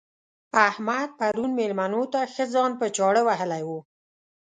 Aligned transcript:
احمد 0.67 1.09
پرون 1.19 1.51
مېلمنو 1.59 2.03
ته 2.13 2.19
ښه 2.33 2.45
ځان 2.53 2.71
په 2.79 2.85
چاړه 2.95 3.21
وهلی 3.27 3.63
وو. 3.67 3.79